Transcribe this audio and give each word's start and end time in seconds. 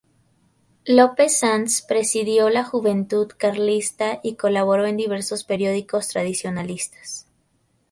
López 0.85 1.37
Sanz 1.37 1.83
presidió 1.83 2.49
la 2.49 2.63
Juventud 2.63 3.27
Carlista 3.37 4.19
y 4.23 4.33
colaboró 4.35 4.87
en 4.87 4.97
diversos 4.97 5.43
periódicos 5.43 6.07
tradicionalistas. 6.07 7.27